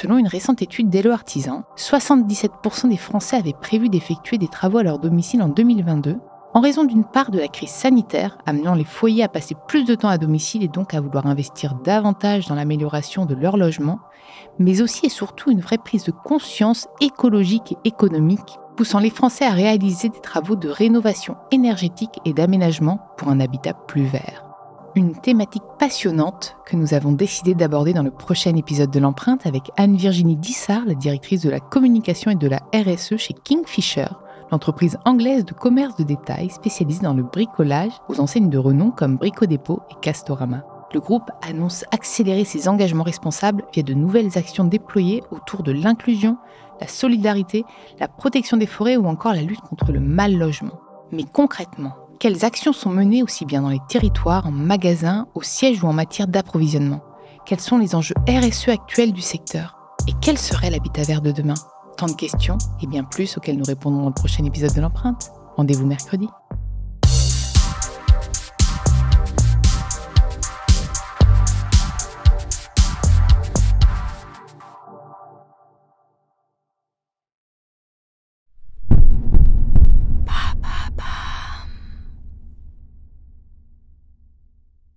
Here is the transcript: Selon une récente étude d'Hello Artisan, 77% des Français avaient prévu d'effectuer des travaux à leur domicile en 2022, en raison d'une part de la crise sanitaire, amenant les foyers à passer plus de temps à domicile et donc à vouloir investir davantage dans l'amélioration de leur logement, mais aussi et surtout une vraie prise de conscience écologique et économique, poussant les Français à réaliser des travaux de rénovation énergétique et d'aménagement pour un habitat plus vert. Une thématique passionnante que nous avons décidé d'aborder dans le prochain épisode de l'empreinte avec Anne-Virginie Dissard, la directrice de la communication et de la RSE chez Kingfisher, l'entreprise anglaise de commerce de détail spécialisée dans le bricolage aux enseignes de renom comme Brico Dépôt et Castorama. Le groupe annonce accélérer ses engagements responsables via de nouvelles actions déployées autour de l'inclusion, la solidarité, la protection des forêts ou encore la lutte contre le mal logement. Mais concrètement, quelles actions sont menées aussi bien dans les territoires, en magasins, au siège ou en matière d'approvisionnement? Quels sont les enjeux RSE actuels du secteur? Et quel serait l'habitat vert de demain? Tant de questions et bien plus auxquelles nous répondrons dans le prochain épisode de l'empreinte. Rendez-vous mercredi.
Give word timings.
Selon 0.00 0.16
une 0.16 0.28
récente 0.28 0.62
étude 0.62 0.88
d'Hello 0.88 1.10
Artisan, 1.10 1.64
77% 1.76 2.88
des 2.88 2.96
Français 2.96 3.36
avaient 3.36 3.52
prévu 3.52 3.90
d'effectuer 3.90 4.38
des 4.38 4.48
travaux 4.48 4.78
à 4.78 4.82
leur 4.82 4.98
domicile 4.98 5.42
en 5.42 5.48
2022, 5.48 6.16
en 6.54 6.60
raison 6.60 6.84
d'une 6.84 7.04
part 7.04 7.30
de 7.30 7.38
la 7.38 7.48
crise 7.48 7.68
sanitaire, 7.68 8.38
amenant 8.46 8.72
les 8.72 8.86
foyers 8.86 9.24
à 9.24 9.28
passer 9.28 9.54
plus 9.68 9.84
de 9.84 9.94
temps 9.94 10.08
à 10.08 10.16
domicile 10.16 10.62
et 10.62 10.68
donc 10.68 10.94
à 10.94 11.02
vouloir 11.02 11.26
investir 11.26 11.74
davantage 11.84 12.46
dans 12.46 12.54
l'amélioration 12.54 13.26
de 13.26 13.34
leur 13.34 13.58
logement, 13.58 13.98
mais 14.58 14.80
aussi 14.80 15.04
et 15.04 15.10
surtout 15.10 15.50
une 15.50 15.60
vraie 15.60 15.76
prise 15.76 16.04
de 16.04 16.12
conscience 16.12 16.88
écologique 17.02 17.72
et 17.72 17.88
économique, 17.88 18.58
poussant 18.78 19.00
les 19.00 19.10
Français 19.10 19.44
à 19.44 19.50
réaliser 19.50 20.08
des 20.08 20.20
travaux 20.20 20.56
de 20.56 20.70
rénovation 20.70 21.36
énergétique 21.50 22.20
et 22.24 22.32
d'aménagement 22.32 23.00
pour 23.18 23.28
un 23.28 23.38
habitat 23.38 23.74
plus 23.74 24.04
vert. 24.04 24.49
Une 24.96 25.14
thématique 25.14 25.62
passionnante 25.78 26.56
que 26.66 26.74
nous 26.74 26.94
avons 26.94 27.12
décidé 27.12 27.54
d'aborder 27.54 27.92
dans 27.92 28.02
le 28.02 28.10
prochain 28.10 28.56
épisode 28.56 28.90
de 28.90 28.98
l'empreinte 28.98 29.46
avec 29.46 29.70
Anne-Virginie 29.76 30.34
Dissard, 30.34 30.82
la 30.84 30.94
directrice 30.94 31.42
de 31.42 31.50
la 31.50 31.60
communication 31.60 32.32
et 32.32 32.34
de 32.34 32.48
la 32.48 32.60
RSE 32.74 33.16
chez 33.16 33.32
Kingfisher, 33.32 34.08
l'entreprise 34.50 34.98
anglaise 35.04 35.44
de 35.44 35.52
commerce 35.52 35.94
de 35.94 36.02
détail 36.02 36.50
spécialisée 36.50 37.02
dans 37.02 37.14
le 37.14 37.22
bricolage 37.22 37.92
aux 38.08 38.18
enseignes 38.18 38.50
de 38.50 38.58
renom 38.58 38.90
comme 38.90 39.16
Brico 39.16 39.46
Dépôt 39.46 39.80
et 39.92 39.94
Castorama. 40.00 40.64
Le 40.92 40.98
groupe 40.98 41.30
annonce 41.48 41.84
accélérer 41.92 42.44
ses 42.44 42.66
engagements 42.66 43.04
responsables 43.04 43.62
via 43.72 43.84
de 43.84 43.94
nouvelles 43.94 44.36
actions 44.36 44.64
déployées 44.64 45.22
autour 45.30 45.62
de 45.62 45.70
l'inclusion, 45.70 46.36
la 46.80 46.88
solidarité, 46.88 47.64
la 48.00 48.08
protection 48.08 48.56
des 48.56 48.66
forêts 48.66 48.96
ou 48.96 49.06
encore 49.06 49.34
la 49.34 49.42
lutte 49.42 49.60
contre 49.60 49.92
le 49.92 50.00
mal 50.00 50.36
logement. 50.36 50.80
Mais 51.12 51.22
concrètement, 51.22 51.94
quelles 52.20 52.44
actions 52.44 52.74
sont 52.74 52.90
menées 52.90 53.22
aussi 53.22 53.46
bien 53.46 53.62
dans 53.62 53.70
les 53.70 53.80
territoires, 53.88 54.46
en 54.46 54.50
magasins, 54.50 55.26
au 55.34 55.42
siège 55.42 55.82
ou 55.82 55.86
en 55.86 55.94
matière 55.94 56.28
d'approvisionnement? 56.28 57.02
Quels 57.46 57.60
sont 57.60 57.78
les 57.78 57.94
enjeux 57.94 58.14
RSE 58.28 58.68
actuels 58.68 59.12
du 59.12 59.22
secteur? 59.22 59.74
Et 60.06 60.12
quel 60.20 60.36
serait 60.36 60.68
l'habitat 60.68 61.02
vert 61.02 61.22
de 61.22 61.32
demain? 61.32 61.54
Tant 61.96 62.06
de 62.06 62.12
questions 62.12 62.58
et 62.82 62.86
bien 62.86 63.04
plus 63.04 63.38
auxquelles 63.38 63.56
nous 63.56 63.64
répondrons 63.64 64.02
dans 64.02 64.08
le 64.08 64.14
prochain 64.14 64.44
épisode 64.44 64.74
de 64.74 64.82
l'empreinte. 64.82 65.32
Rendez-vous 65.56 65.86
mercredi. 65.86 66.28